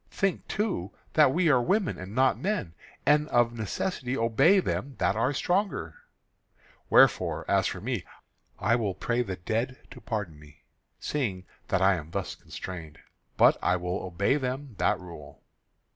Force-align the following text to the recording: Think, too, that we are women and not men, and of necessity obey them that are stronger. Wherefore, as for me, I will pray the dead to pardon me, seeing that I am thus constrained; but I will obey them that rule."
Think, 0.09 0.47
too, 0.47 0.93
that 1.13 1.31
we 1.31 1.47
are 1.51 1.61
women 1.61 1.99
and 1.99 2.15
not 2.15 2.35
men, 2.39 2.73
and 3.05 3.27
of 3.29 3.53
necessity 3.53 4.17
obey 4.17 4.59
them 4.59 4.95
that 4.97 5.15
are 5.15 5.31
stronger. 5.31 5.93
Wherefore, 6.89 7.45
as 7.47 7.67
for 7.67 7.81
me, 7.81 8.03
I 8.57 8.75
will 8.75 8.95
pray 8.95 9.21
the 9.21 9.35
dead 9.35 9.77
to 9.91 10.01
pardon 10.01 10.39
me, 10.39 10.63
seeing 10.99 11.45
that 11.67 11.83
I 11.83 11.97
am 11.97 12.09
thus 12.09 12.33
constrained; 12.33 12.97
but 13.37 13.57
I 13.61 13.75
will 13.75 13.99
obey 13.99 14.37
them 14.37 14.73
that 14.79 14.99
rule." 14.99 15.43